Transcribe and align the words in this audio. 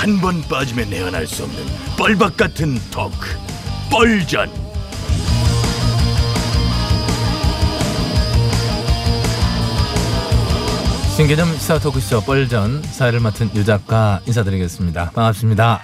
한 0.00 0.18
번 0.20 0.40
빠지면 0.48 0.88
내안할 0.88 1.26
수 1.26 1.42
없는 1.44 1.62
뻘박 1.98 2.34
같은 2.36 2.78
토크 2.90 3.36
뻘전 3.90 4.50
신개념 11.16 11.52
시사 11.58 11.78
토크쇼 11.78 12.22
뻘전 12.22 12.82
사회를 12.82 13.20
맡은 13.20 13.50
유 13.54 13.64
작가 13.64 14.20
인사드리겠습니다. 14.26 15.10
반갑습니다. 15.14 15.80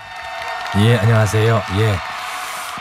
예, 0.79 0.97
안녕하세요. 0.97 1.63
예. 1.79 1.95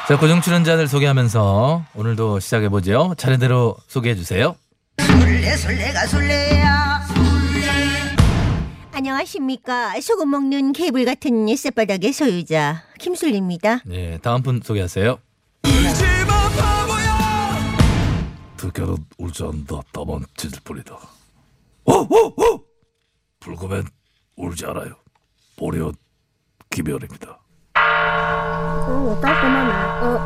자, 0.07 0.17
고정 0.17 0.41
출연자들 0.41 0.87
소개하면서 0.87 1.83
오늘도 1.95 2.39
시작해 2.39 2.69
보죠. 2.69 3.13
차례대로 3.17 3.75
소개해 3.87 4.15
주세요. 4.15 4.55
술래 4.99 5.57
술래가 5.57 6.05
술래야 6.07 6.64
안녕하십니까. 8.95 9.99
소금 9.99 10.29
먹는 10.29 10.71
개불 10.71 11.03
같은 11.03 11.53
쌔바닥의 11.53 12.13
소유자 12.13 12.83
김술리입니다. 12.97 13.81
예, 13.91 14.17
다음 14.19 14.41
분 14.41 14.61
소개하세요. 14.63 15.19
특별은 18.55 18.95
울지 19.17 19.43
않는다 19.43 19.81
다만 19.91 20.25
짖을 20.37 20.59
뿐이다 20.63 20.97
어어어 21.83 22.63
불금엔 23.39 23.83
울지 24.37 24.65
않아요 24.65 24.95
보리온 25.55 25.93
김현입니다 26.71 27.39
어 27.75 29.19
깔끔하네 29.21 30.25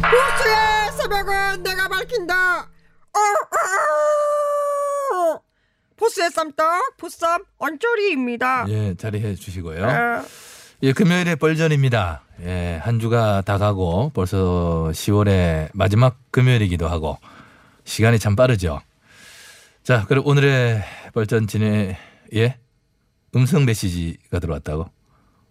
보스의 0.00 0.92
새벽은 0.96 1.62
내가 1.64 1.86
밝힌다 1.88 2.60
어, 2.60 3.18
어, 3.18 3.20
어. 3.20 4.33
보스의 5.96 6.30
쌈떡 6.30 6.96
보쌈 6.96 7.44
언저리입니다 7.58 8.66
예, 8.68 8.94
자리해 8.94 9.34
주시고요. 9.34 9.84
어, 9.84 10.24
예, 10.82 10.92
금요일에 10.92 11.36
뻘전입니다. 11.36 12.22
예, 12.42 12.80
한 12.82 12.98
주가 12.98 13.42
다 13.42 13.58
가고 13.58 14.10
벌써 14.14 14.90
10월의 14.92 15.70
마지막 15.72 16.18
금요일이기도 16.30 16.88
하고 16.88 17.18
시간이 17.84 18.18
참 18.18 18.34
빠르죠. 18.36 18.80
자, 19.82 20.04
그럼 20.06 20.26
오늘의 20.26 20.82
뻘전 21.12 21.46
진행 21.46 21.94
예 22.34 22.58
음성 23.36 23.64
메시지가 23.64 24.38
들어왔다고 24.40 24.90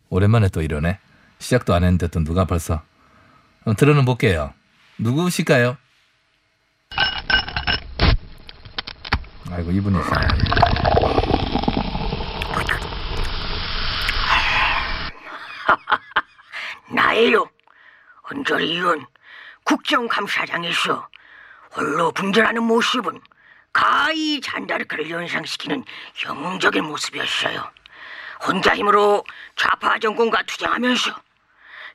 오랜만에 0.10 0.50
또 0.50 0.62
이러네. 0.62 1.00
시작도 1.40 1.74
안 1.74 1.84
했는데 1.84 2.08
또 2.08 2.24
누가 2.24 2.46
벌써 2.46 2.82
어, 3.66 3.74
들어는 3.76 4.06
볼게요. 4.06 4.54
누구실까요? 4.98 5.78
아이고 9.52 9.72
이분이 9.72 10.00
있어요. 10.00 10.20
나예요 16.94 17.50
언저리 18.24 18.76
의원 18.76 19.06
국정감사장에서 19.64 21.08
홀로 21.76 22.12
분전하는 22.12 22.64
모습은 22.64 23.20
가히 23.72 24.40
잔다르크를 24.42 25.10
연상시키는 25.10 25.84
영웅적인 26.26 26.84
모습이었어요 26.84 27.72
혼자 28.46 28.76
힘으로 28.76 29.24
좌파 29.56 29.98
정권과 29.98 30.44
투쟁하면서 30.44 31.16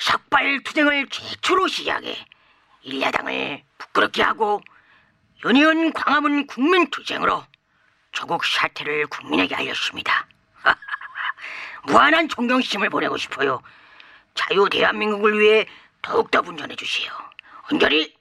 삭발 0.01 0.63
투쟁을 0.65 1.09
최초로 1.09 1.69
시작해 1.69 2.17
일야당을 2.83 3.63
부끄럽게 3.79 4.23
하고 4.23 4.61
연이은 5.44 5.93
광화문 5.93 6.47
국민 6.47 6.88
투쟁으로 6.91 7.44
조국 8.12 8.44
사태를 8.44 9.06
국민에게 9.06 9.54
알렸습니다. 9.54 10.26
무한한 11.87 12.28
존경심을 12.28 12.91
보내고 12.91 13.16
싶어요. 13.16 13.60
자유 14.34 14.69
대한민국을 14.71 15.38
위해 15.38 15.66
더욱더 16.03 16.43
분전해 16.43 16.75
주시오. 16.76 17.12
언저리 17.71 18.15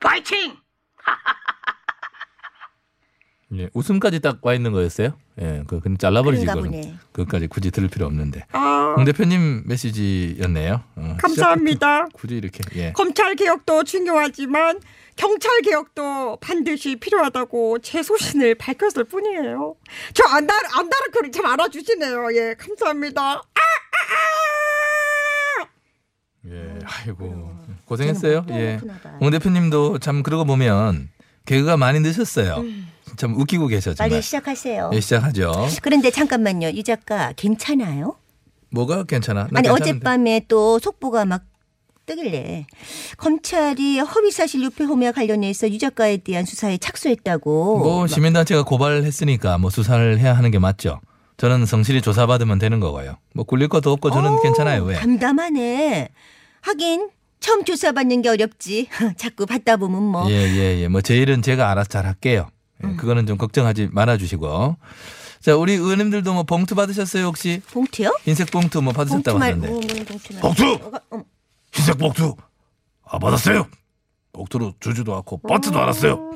파이팅! 0.00 0.56
예, 3.54 3.70
웃음까지 3.74 4.20
딱 4.20 4.38
와 4.42 4.54
있는 4.54 4.72
거였어요? 4.72 5.16
예, 5.40 5.62
그 5.68 5.78
그냥 5.80 5.96
잘라버리지 5.98 6.44
그런가 6.44 6.60
이거는. 6.66 6.80
보네. 6.82 6.98
그것까지 7.12 7.46
굳이 7.46 7.70
들을 7.70 7.88
필요 7.88 8.06
없는데. 8.06 8.44
아, 8.52 8.58
홍 8.96 9.04
대표님 9.04 9.64
메시지였네요. 9.66 10.82
어, 10.96 11.16
감사합니다. 11.20 12.06
굳이 12.14 12.36
이렇게 12.36 12.60
예. 12.76 12.92
검찰 12.92 13.34
개혁도 13.34 13.84
중요하지만 13.84 14.80
경찰 15.16 15.60
개혁도 15.62 16.38
반드시 16.40 16.96
필요하다고 16.96 17.80
제 17.80 18.02
소신을 18.02 18.54
밝혔을 18.54 19.04
뿐이에요. 19.04 19.76
저 20.14 20.24
안다 20.28 20.54
안다르크를 20.74 21.30
참 21.32 21.46
알아주시네요. 21.46 22.28
예, 22.34 22.54
감사합니다. 22.58 23.22
아, 23.22 23.60
예, 26.48 26.78
아이고 26.84 27.50
고생했어요. 27.86 28.46
예. 28.50 28.80
홍 29.20 29.30
대표님도 29.30 29.98
참 29.98 30.22
그러고 30.22 30.44
보면 30.44 31.10
개그가 31.44 31.76
많이 31.76 32.00
늦었어요. 32.00 32.64
참 33.16 33.34
웃기고 33.38 33.68
계셔 33.68 33.94
정말. 33.94 34.10
빨리 34.10 34.22
시작하세요. 34.22 34.90
예, 34.92 35.00
시작하죠. 35.00 35.68
그런데 35.82 36.10
잠깐만요. 36.10 36.70
유 36.70 36.82
작가 36.82 37.32
괜찮아요? 37.36 38.16
뭐가 38.70 39.04
괜찮아? 39.04 39.48
나 39.50 39.58
아니 39.58 39.68
괜찮은데. 39.68 39.90
어젯밤에 39.90 40.42
또 40.48 40.78
속보가 40.78 41.24
막 41.24 41.44
뜨길래 42.06 42.66
검찰이 43.16 43.98
허위사실 43.98 44.62
유폐 44.62 44.84
혐의와 44.84 45.12
관련해서 45.12 45.68
유 45.70 45.78
작가에 45.78 46.18
대한 46.18 46.44
수사에 46.44 46.78
착수했다고. 46.78 47.78
뭐 47.78 48.06
시민단체가 48.06 48.62
고발했으니까 48.64 49.58
뭐 49.58 49.70
수사를 49.70 50.18
해야 50.18 50.34
하는 50.36 50.50
게 50.50 50.58
맞죠. 50.58 51.00
저는 51.38 51.66
성실히 51.66 52.00
조사받으면 52.02 52.58
되는 52.58 52.80
거고요. 52.80 53.16
뭐 53.34 53.44
굴릴 53.44 53.68
것도 53.68 53.90
없고 53.92 54.10
저는 54.10 54.30
어, 54.34 54.42
괜찮아요. 54.42 54.84
왜? 54.84 54.94
담담하네. 54.94 56.08
하긴 56.62 57.10
처음 57.40 57.64
조사받는 57.64 58.22
게 58.22 58.28
어렵지. 58.30 58.88
자꾸 59.18 59.44
받다 59.46 59.76
보면 59.76 60.02
뭐. 60.02 60.30
예, 60.30 60.34
예, 60.34 60.80
예. 60.82 60.88
뭐 60.88 61.02
제 61.02 61.16
일은 61.16 61.42
제가 61.42 61.70
알아서 61.70 61.88
잘 61.88 62.06
할게요. 62.06 62.48
예, 62.84 62.86
음. 62.88 62.96
그거는 62.96 63.26
좀 63.26 63.36
걱정하지 63.36 63.88
말아 63.92 64.16
주시고. 64.16 64.76
자, 65.46 65.54
우리 65.54 65.74
의원님들도 65.74 66.34
뭐 66.34 66.42
봉투 66.42 66.74
받으셨어요, 66.74 67.26
혹시? 67.26 67.62
봉투요? 67.70 68.10
흰색 68.24 68.50
봉투 68.50 68.82
뭐 68.82 68.92
봉투 68.92 69.12
받으셨다고 69.22 69.38
말고 69.38 69.64
하는데. 69.66 69.68
뭐 69.70 69.80
봉투 70.04 70.32
말고. 70.32 70.40
봉투 70.40 70.88
어가- 70.88 71.00
어, 71.12 71.22
흰색 71.72 71.98
복투 71.98 72.34
아 73.04 73.18
받았어요 73.20 73.68
복투로 74.32 74.72
주지도 74.80 75.14
않고 75.14 75.38
받지도 75.48 75.78
않았어요 75.78 76.32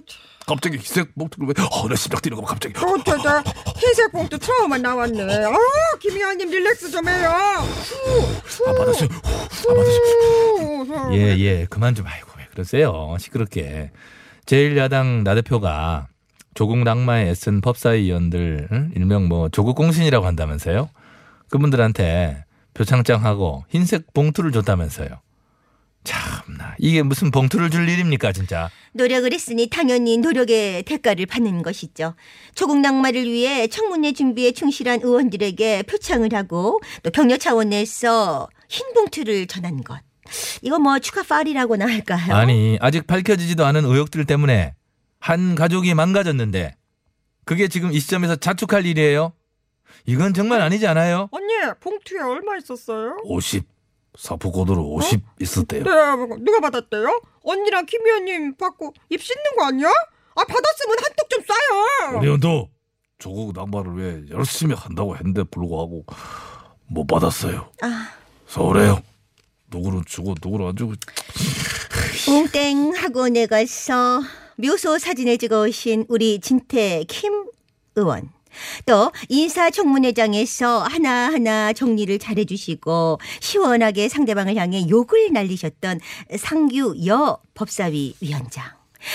갑자기 0.47 0.77
흰색 0.79 1.12
복투를 1.17 1.49
왜 1.49 1.55
어내 1.83 1.97
심장 1.97 2.21
뛰는 2.21 2.37
거 2.37 2.43
봐, 2.43 2.51
갑자기 2.51 2.73
어, 2.79 2.83
저, 3.05 3.19
저, 3.21 3.43
흰색 3.81 4.12
봉투 4.12 4.39
트라우마 4.39 4.79
나왔네. 4.79 5.23
아, 5.45 5.51
김 6.01 6.15
의원님 6.15 6.49
릴렉스 6.49 6.93
좀 6.93 7.09
해요. 7.09 7.31
아 7.33 8.73
받았어요 8.73 9.09
아 9.11 9.75
받았어요 9.75 11.15
예, 11.15 11.37
예. 11.37 11.67
그만 11.69 11.97
좀 11.97 12.06
아이고 12.06 12.31
왜 12.39 12.47
그러세요. 12.53 13.17
시끄럽게. 13.19 13.91
제1야당 14.47 15.25
나대표가 15.25 16.06
조국 16.55 16.79
낙마에 16.79 17.29
애쓴 17.29 17.61
법사위원들 17.61 18.69
응? 18.73 18.93
일명 18.97 19.29
뭐 19.29 19.49
조국 19.49 19.76
공신이라고 19.76 20.26
한다면서요. 20.26 20.91
그분들한테 21.49 22.44
표창장하고 22.75 23.64
흰색 23.69 24.12
봉투를 24.12 24.52
줬다면서요. 24.52 25.08
참나 26.02 26.76
이게 26.79 27.02
무슨 27.02 27.31
봉투를 27.31 27.69
줄 27.70 27.88
일입니까 27.88 28.32
진짜. 28.32 28.70
노력을 28.93 29.31
했으니 29.32 29.69
당연히 29.69 30.17
노력의 30.17 30.82
대가를 30.85 31.26
받는 31.26 31.62
것이죠. 31.62 32.14
조국 32.55 32.79
낙마를 32.81 33.25
위해 33.31 33.67
청문회 33.67 34.12
준비에 34.12 34.53
충실한 34.53 35.00
의원들에게 35.03 35.82
표창을 35.85 36.31
하고 36.32 36.81
또 37.03 37.11
격려 37.11 37.37
차원에서 37.37 38.49
흰 38.69 38.93
봉투를 38.94 39.46
전한 39.46 39.82
것. 39.82 40.00
이거 40.62 40.79
뭐 40.79 40.99
축하 41.00 41.23
파일이라고나 41.23 41.87
할까요? 41.87 42.35
아니 42.35 42.79
아직 42.81 43.06
밝혀지지도 43.06 43.67
않은 43.67 43.85
의혹들 43.85 44.25
때문에 44.25 44.75
한 45.20 45.55
가족이 45.55 45.94
망가졌는데 45.94 46.75
그게 47.44 47.69
지금 47.69 47.93
이 47.93 48.00
시점에서 48.00 48.37
자축할 48.37 48.87
일이에요? 48.87 49.32
이건 50.06 50.34
정말 50.34 50.61
아니지 50.62 50.87
않아요? 50.87 51.28
언니 51.31 51.52
봉투에 51.81 52.20
얼마 52.20 52.56
있었어요? 52.56 53.19
50 53.25 53.64
사포코드로 54.19 54.82
50 54.94 55.20
있었대요. 55.40 55.84
네 55.84 55.90
누가 56.40 56.61
받았대요? 56.61 57.22
언니랑 57.43 57.87
김 57.87 58.05
의원님 58.05 58.56
받고 58.56 58.94
입 59.11 59.22
씻는 59.22 59.43
거 59.56 59.67
아니야? 59.67 59.88
아 59.88 60.44
받았으면 60.44 60.96
한턱 61.02 61.28
좀 61.31 61.43
쏴요 61.44 62.22
의원도 62.22 62.69
조국 63.19 63.52
낭만을 63.55 63.99
위해 63.99 64.22
열심히 64.31 64.75
한다고 64.75 65.17
했는데 65.17 65.44
불구하고 65.44 66.05
못 66.87 67.06
받았어요. 67.06 67.70
아. 67.82 68.08
서울에요. 68.46 69.00
누구는 69.70 70.02
주고 70.06 70.34
누구는 70.43 70.67
안 70.69 70.76
주고 70.76 70.94
웅땡 72.28 72.94
학원에 72.96 73.46
가서 73.46 74.22
묘소 74.61 74.99
사진을 74.99 75.39
찍어 75.39 75.62
오신 75.62 76.07
우리 76.09 76.39
진태 76.41 77.05
킴 77.09 77.47
의원. 77.97 78.31
또 78.85 79.12
인사청문회장에서 79.29 80.81
하나하나 80.81 81.73
정리를 81.73 82.19
잘해주시고 82.19 83.21
시원하게 83.41 84.09
상대방을 84.09 84.57
향해 84.57 84.89
욕을 84.89 85.33
날리셨던 85.33 86.01
상규여 86.37 87.39
법사위 87.55 88.17
위원장. 88.21 88.65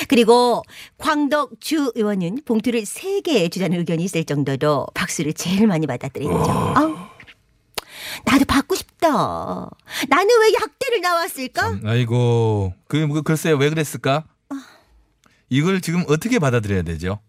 그리고 0.08 0.64
광덕주 0.98 1.92
의원은 1.96 2.40
봉투를 2.46 2.82
3개 2.84 3.52
주자는 3.52 3.80
의견이 3.80 4.04
있을 4.06 4.24
정도로 4.24 4.88
박수를 4.94 5.34
제일 5.34 5.68
많이 5.68 5.86
받았더랬죠. 5.86 6.34
아우, 6.34 6.96
나도 8.26 8.46
받고 8.46 8.74
싶다. 8.76 9.70
나는 10.08 10.28
왜 10.42 10.54
약대를 10.54 11.02
나왔을까? 11.02 11.70
음, 11.70 11.82
아이고 11.86 12.74
그 12.88 12.98
뭐, 12.98 13.22
글쎄요 13.22 13.58
왜 13.58 13.70
그랬을까? 13.70 14.24
이걸 15.50 15.82
지금 15.82 16.04
어떻게 16.08 16.40
받아들여야 16.40 16.82
되죠? 16.84 17.20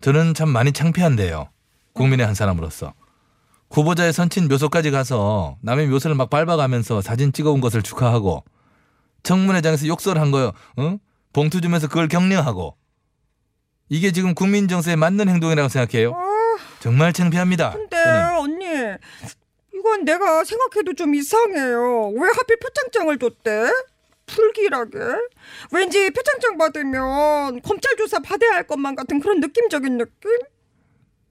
저는 0.00 0.34
참 0.34 0.48
많이 0.48 0.72
창피한데요. 0.72 1.48
국민의 1.92 2.24
한 2.26 2.34
사람으로서 2.34 2.94
후보자의 3.70 4.12
선친 4.12 4.48
묘소까지 4.48 4.90
가서 4.90 5.56
남의 5.62 5.88
묘소를 5.88 6.16
막 6.16 6.30
밟아가면서 6.30 7.02
사진 7.02 7.32
찍어온 7.32 7.60
것을 7.60 7.82
축하하고 7.82 8.44
청문회장에서 9.22 9.86
욕설한 9.86 10.30
거요. 10.30 10.52
어? 10.76 10.96
봉투 11.32 11.60
주면서 11.60 11.86
그걸 11.88 12.08
격려하고 12.08 12.76
이게 13.88 14.12
지금 14.12 14.34
국민 14.34 14.68
정서에 14.68 14.96
맞는 14.96 15.28
행동이라고 15.28 15.68
생각해요. 15.68 16.16
정말 16.80 17.12
창피합니다. 17.12 17.72
근데 17.72 17.96
저는. 18.02 18.38
언니 18.38 18.64
이건 19.74 20.04
내가 20.04 20.44
생각해도 20.44 20.94
좀 20.94 21.14
이상해요. 21.14 22.10
왜 22.10 22.28
하필 22.34 22.58
표창장을 22.58 23.18
줬대? 23.18 23.70
불길하게. 24.34 24.98
왠지 25.72 26.10
표창장 26.10 26.58
받으면 26.58 27.62
검찰 27.62 27.96
조사 27.96 28.18
받아야 28.18 28.52
할 28.52 28.66
것만 28.66 28.94
같은 28.96 29.20
그런 29.20 29.40
느낌적인 29.40 29.98
느낌? 29.98 30.30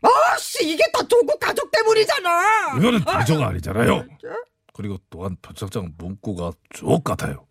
아씨 0.02 0.70
이게 0.70 0.84
다 0.94 1.06
조국 1.08 1.40
가족 1.40 1.72
때문이잖아. 1.72 2.78
이거는 2.78 3.00
대조가 3.04 3.48
아니잖아요. 3.48 4.06
그리고 4.74 4.98
또한 5.10 5.36
표창장 5.42 5.94
문구가 5.98 6.52
주옥 6.70 7.04
같아요. 7.04 7.46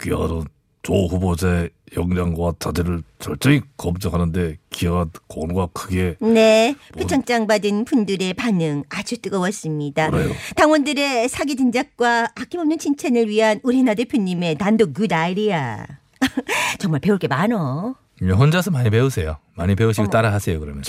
귀하는 0.00 0.44
조 0.82 1.06
후보자의 1.06 1.70
역량과 1.96 2.54
자질을 2.58 3.02
철저히 3.18 3.60
검증하는데 3.76 4.56
기여한 4.70 5.10
공로가 5.28 5.66
크게 5.72 6.16
네, 6.20 6.74
표창장 6.94 7.46
받은 7.46 7.84
분들의 7.84 8.34
반응 8.34 8.82
아주 8.88 9.20
뜨거웠습니다. 9.20 10.10
그래요. 10.10 10.32
당원들의 10.56 11.28
사기 11.28 11.54
진작과 11.56 12.30
아낌없는 12.34 12.78
칭찬을 12.78 13.28
위한 13.28 13.60
우리 13.62 13.82
나 13.82 13.94
대표님의 13.94 14.56
난도 14.58 14.92
good 14.92 15.12
idea. 15.12 15.84
정말 16.78 17.00
배울 17.00 17.18
게 17.18 17.28
많어. 17.28 17.94
혼자서 18.20 18.70
많이 18.70 18.88
배우세요. 18.90 19.38
많이 19.54 19.74
배우시고 19.74 20.08
따라하세요. 20.08 20.58
그러면 20.60 20.82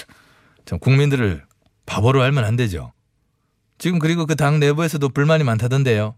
참 0.65 0.79
국민들을 0.79 1.43
바보로 1.85 2.21
알면 2.21 2.45
안 2.45 2.55
되죠. 2.55 2.93
지금 3.77 3.99
그리고 3.99 4.25
그 4.25 4.35
당 4.35 4.59
내부에서도 4.59 5.09
불만이 5.09 5.43
많다던데요. 5.43 6.15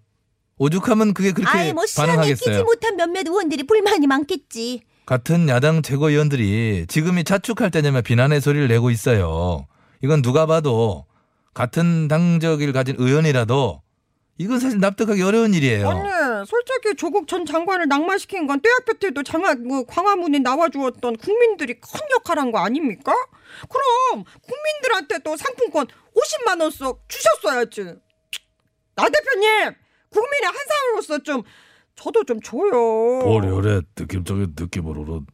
오죽하면 0.57 1.13
그게 1.13 1.31
그렇게 1.31 1.57
아예 1.57 1.74
뭐 1.74 1.84
반응하겠어요. 1.96 2.63
못한 2.63 2.96
몇몇 2.96 3.28
의원들이 3.28 3.63
불만이 3.63 4.07
많겠지. 4.07 4.84
같은 5.06 5.50
야당 5.50 5.81
최고위원들이 5.81 6.86
지금이 6.88 7.24
자축할 7.25 7.72
때냐면 7.72 8.04
비난의 8.04 8.42
소리를 8.42 8.68
내고 8.68 8.90
있어요. 8.90 9.68
이건 10.02 10.22
누가 10.22 10.46
봐도 10.46 11.06
같은 11.54 12.07
당적을 12.07 12.74
가진 12.74 12.96
의원이라도 12.98 13.81
이건 14.38 14.60
사실 14.60 14.80
납득하기 14.80 15.22
어려운 15.22 15.54
일이에요. 15.54 15.88
언니 15.88 16.10
솔직히 16.48 16.96
조국 16.98 17.28
전 17.28 17.46
장관을 17.46 17.88
낙마시킨 17.88 18.48
건 18.48 18.60
떼약볕 18.62 19.00
때도 19.00 19.24
장하 19.24 19.56
뭐 19.56 19.86
광화문에 19.86 20.40
나와주었던 20.40 21.18
국민들이 21.18 21.80
큰 21.80 22.00
역할한 22.18 22.52
거 22.52 22.60
아닙니까? 22.60 23.13
그럼 23.69 24.25
국민들한테도 24.42 25.38
상품권 25.38 25.88
50만 25.88 26.62
원씩 26.62 26.81
주셨어야지. 27.07 27.94
나 28.96 29.10
대표님 29.10 29.75
국민의 30.16 30.46
한 30.48 30.56
사람으로서 30.68 31.20
좀 31.24 31.44
저도 31.96 32.24
좀 32.24 32.42
줘요. 32.42 32.72
보리열의 33.24 33.84
느낌적인 33.98 34.56
느낌으로는 34.60 35.26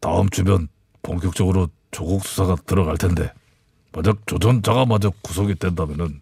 다음 0.00 0.28
주면 0.30 0.68
본격적으로 1.02 1.68
조국 1.90 2.24
수사가 2.24 2.56
들어갈 2.66 2.96
텐데 2.96 3.32
만약 3.92 4.16
조전자가 4.26 4.86
만약 4.86 5.12
구속이 5.22 5.56
된다면은 5.56 6.20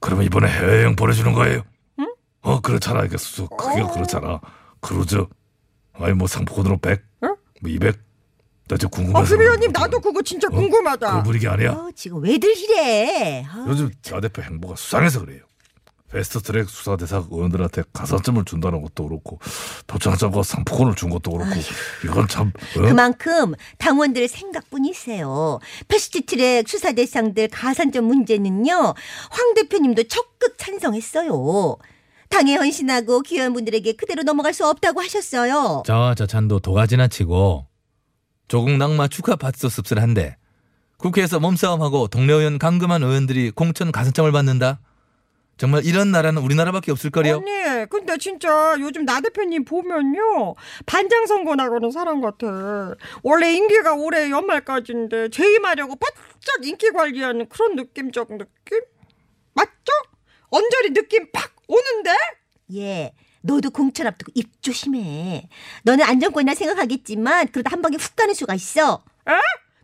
그러면 0.00 0.24
이번에 0.24 0.48
해외여행 0.48 0.96
보내주는 0.96 1.32
거예요? 1.32 1.62
응? 2.00 2.14
어 2.42 2.60
그렇잖아 2.60 3.04
이게 3.04 3.16
수 3.18 3.48
그게 3.48 3.82
그렇잖아 3.82 4.40
크루즈 4.80 5.24
아니 5.92 6.12
뭐 6.14 6.26
상품권으로 6.26 6.78
100? 6.78 7.02
응? 7.24 7.36
뭐 7.60 7.70
200? 7.70 7.98
나 8.68 8.76
지금 8.76 8.88
아, 8.92 8.96
궁금해서 8.96 9.34
김 9.34 9.40
의원님 9.42 9.72
나도 9.72 10.00
그거 10.00 10.22
진짜 10.22 10.48
궁금하다. 10.48 11.18
그 11.18 11.22
분위기 11.24 11.48
아니야? 11.48 11.72
어, 11.72 11.90
지금 11.94 12.22
왜들 12.22 12.56
이래? 12.56 13.44
아, 13.46 13.66
요즘 13.68 13.90
자 14.00 14.20
대표 14.20 14.42
행보가 14.42 14.76
수상해서 14.76 15.20
그래요. 15.20 15.42
패스트트랙 16.12 16.68
수사 16.68 16.96
대상 16.96 17.26
의원들한테 17.30 17.82
가산점을 17.92 18.44
준다는 18.44 18.82
것도 18.82 19.08
그렇고 19.08 19.38
표창장과 19.86 20.42
상품권을 20.42 20.94
준 20.94 21.10
것도 21.10 21.30
그렇고 21.30 21.54
이건 22.04 22.28
참 22.28 22.52
어? 22.76 22.80
그만큼 22.80 23.54
당원들 23.78 24.28
생각뿐이세요. 24.28 25.60
패스트트랙 25.88 26.68
수사 26.68 26.92
대상들 26.92 27.48
가산점 27.48 28.04
문제는요. 28.04 28.94
황 29.30 29.54
대표님도 29.54 30.04
적극 30.04 30.58
찬성했어요. 30.58 31.76
당에 32.28 32.56
헌신하고 32.56 33.22
귀한 33.22 33.52
분들에게 33.52 33.92
그대로 33.94 34.22
넘어갈 34.22 34.54
수 34.54 34.66
없다고 34.66 35.00
하셨어요. 35.00 35.82
저와 35.86 36.14
저찬도 36.14 36.60
도가 36.60 36.86
지나치고 36.86 37.66
조국 38.48 38.76
낙마 38.76 39.08
축하 39.08 39.36
파티도 39.36 39.68
씁쓸한데 39.68 40.36
국회에서 40.96 41.40
몸싸움하고 41.40 42.08
동료 42.08 42.34
의원 42.34 42.58
감금한 42.58 43.02
의원들이 43.02 43.52
공천 43.52 43.90
가산점을 43.90 44.30
받는다? 44.32 44.80
정말 45.60 45.84
이런 45.84 46.10
나라는 46.10 46.40
우리나라밖에 46.40 46.90
없을 46.90 47.10
거요. 47.10 47.36
언니, 47.36 47.50
근데 47.90 48.16
진짜 48.16 48.74
요즘 48.80 49.04
나 49.04 49.20
대표님 49.20 49.66
보면요. 49.66 50.54
반장 50.86 51.26
선거 51.26 51.54
나가는 51.54 51.90
사람 51.90 52.22
같아. 52.22 52.94
원래 53.22 53.52
임기가 53.52 53.92
올해 53.92 54.30
연말까지인데 54.30 55.28
재임하려고 55.28 55.96
바짝 55.96 56.64
인기 56.64 56.90
관리하는 56.92 57.46
그런 57.50 57.76
느낌적 57.76 58.38
느낌? 58.38 58.80
맞죠? 59.52 59.92
언저리 60.48 60.94
느낌 60.94 61.30
팍 61.30 61.54
오는데? 61.68 62.16
예. 62.76 63.12
너도 63.42 63.68
공천 63.68 64.06
앞두고 64.06 64.32
입 64.36 64.62
조심해. 64.62 65.46
너는 65.82 66.06
안정권이라 66.06 66.54
생각하겠지만 66.54 67.48
그러다 67.48 67.72
한 67.72 67.82
방에 67.82 67.98
훅 68.00 68.16
가는 68.16 68.32
수가 68.32 68.54
있어. 68.54 69.04
에? 69.28 69.32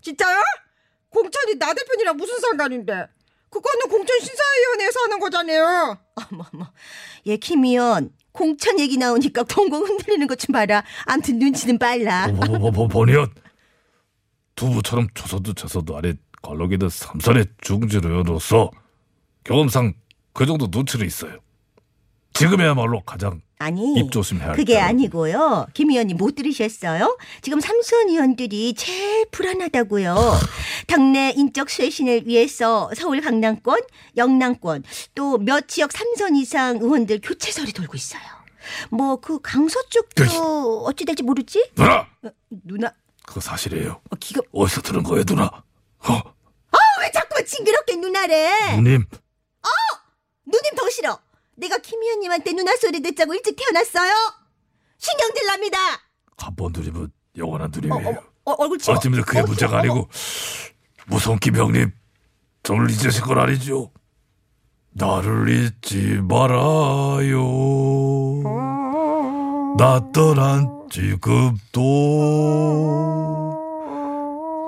진짜요? 0.01 0.41
공천이 1.11 1.59
나 1.59 1.75
대표님이랑 1.75 2.17
무슨 2.17 2.39
상관인데? 2.41 3.09
그거는 3.61 3.89
공천 3.89 4.19
심사위원회에서 4.21 5.01
하는 5.01 5.19
거잖아요. 5.21 5.99
어머 6.31 6.45
어머. 6.53 6.73
예, 7.27 7.37
김 7.37 7.65
의원. 7.65 8.11
공천 8.33 8.79
얘기 8.79 8.99
나오니까 8.99 9.45
공공 9.45 9.85
흔들리는 9.85 10.27
것 10.27 10.37
좀 10.37 10.53
봐라. 10.53 10.85
암튼 11.07 11.39
눈치는 11.39 11.79
빨라. 11.79 12.29
뭐, 12.29 12.59
뭐, 12.59 12.71
뭐, 12.71 12.87
보니연 12.89 13.33
두부처럼 14.57 15.09
조선도 15.15 15.55
재선도 15.55 15.97
아닌 15.97 16.19
관록이든 16.43 16.89
삼선의 16.89 17.47
중진 17.63 18.05
의원으로서 18.05 18.71
경험상 19.45 19.95
그 20.35 20.45
정도 20.47 20.69
눈치는 20.71 21.07
있어요. 21.07 21.39
지금이야말로 22.35 23.01
가장 23.03 23.41
아니 23.59 23.95
입 23.99 24.13
조심해야 24.13 24.49
할 24.49 24.57
그게 24.57 24.75
때라고. 24.75 24.89
아니고요. 24.91 25.67
김 25.73 25.91
의원님 25.91 26.19
못 26.19 26.35
들으셨어요? 26.35 27.17
지금 27.41 27.59
삼선 27.61 28.09
의원들이 28.11 28.75
제일 28.75 29.27
불안하다고요. 29.31 30.15
당내 30.87 31.33
인적 31.37 31.71
쇄신을 31.71 32.27
위해서 32.27 32.91
서울 32.95 33.21
강남권, 33.23 33.81
영남권 34.17 34.85
또 35.15 35.39
몇 35.39 35.69
지역 35.69 35.93
삼선 35.93 36.37
이상 36.37 36.77
의원들 36.81 37.21
교체설이 37.23 37.73
돌고 37.73 37.95
있어요. 37.97 38.23
뭐 38.91 39.17
그 39.17 39.41
강서 39.41 39.81
쪽도 39.89 40.85
어찌 40.87 41.05
될지 41.05 41.23
모르지? 41.23 41.71
누나 41.77 42.07
누나 42.51 42.93
그거 43.27 43.41
사실이에요. 43.41 44.01
어, 44.11 44.17
기가 44.21 44.43
어디서 44.53 44.83
들은 44.83 45.03
거예요 45.03 45.25
누나? 45.27 45.51
어왜 46.09 47.11
자꾸 47.13 47.43
징그럽게 47.45 47.97
누나래? 47.97 48.77
누님 48.77 49.05
누님 50.49 50.75
더 50.77 50.89
싫어. 50.91 51.19
내가 51.57 51.79
김 51.79 52.03
의원님한테 52.03 52.53
누나 52.53 52.77
소리 52.77 53.01
듣자고 53.01 53.35
일찍 53.35 53.57
태어났어요. 53.57 54.13
신경질 54.99 55.47
납니다. 55.47 55.79
한번 56.39 56.73
누리면 56.75 57.11
영원한 57.37 57.71
누님이에요. 57.75 58.23
어, 58.45 58.53
얼굴 58.59 58.79
치워. 58.79 58.97
어쩌면 58.97 59.23
그게 59.23 59.41
어, 59.41 59.45
문제가 59.45 59.73
어머. 59.73 59.81
아니고 59.81 60.09
무서운 61.07 61.39
김 61.39 61.57
형님 61.57 61.93
저를 62.63 62.91
잊으신 62.91 63.23
건 63.25 63.39
아니죠? 63.39 63.91
나를 64.93 65.49
잊지 65.49 66.21
말아요. 66.23 67.43
나 69.79 70.01
떠난 70.13 70.69
지금도 70.91 71.81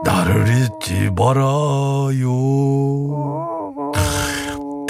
나를 0.05 0.47
잊지 0.49 1.11
말아요. 1.17 2.29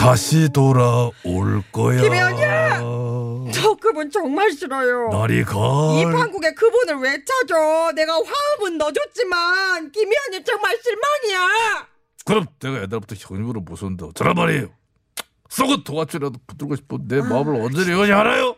다시 0.09 0.49
돌아올 0.55 1.62
거야. 1.71 2.00
김저 2.00 3.75
그분 3.75 4.11
정말 4.11 4.50
싫어요. 4.50 5.11
날이 5.11 5.45
가. 5.45 5.55
이 6.00 6.05
판국에 6.05 6.55
그분을 6.55 6.97
왜 7.03 7.23
찾아? 7.23 7.93
내가 7.93 8.15
화음은 8.15 8.79
넣어줬지만 8.79 9.93
김희연님 9.93 10.45
정말 10.45 10.79
실망이야. 10.83 11.87
그럼 12.25 12.47
내가 12.59 12.77
옛날부터 12.77 13.17
형님으로 13.19 13.61
모셨는데 13.61 14.07
어쩌란 14.07 14.35
말이에요. 14.35 14.69
썩은 15.50 15.85
도화줄이라도 15.85 16.38
붙들고 16.47 16.77
싶은 16.77 17.07
내 17.07 17.21
마음을 17.21 17.61
언제 17.61 17.93
여지 17.93 18.11
알아요? 18.11 18.57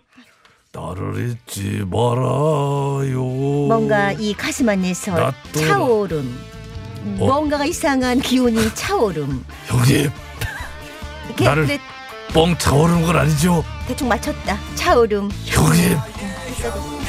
나를 0.72 1.30
잊지 1.48 1.84
말아요. 1.90 3.24
뭔가 3.66 4.12
이 4.12 4.34
가슴 4.34 4.68
안에서 4.68 5.32
차오름. 5.52 6.38
어? 7.18 7.26
뭔가가 7.26 7.64
이상한 7.64 8.20
기운이 8.20 8.72
차오름. 8.76 9.44
형님 9.66 10.10
이렇게 11.30 11.44
나를- 11.44 11.66
그래, 11.66 11.78
뻥 12.32 12.56
차오르는 12.56 13.02
건 13.02 13.16
아니죠? 13.16 13.64
대충 13.86 14.08
맞췄다. 14.08 14.58
차오름. 14.74 15.30
형님 15.46 15.98
됐어, 16.46 16.62
됐어. 16.62 16.68
어 16.68 17.00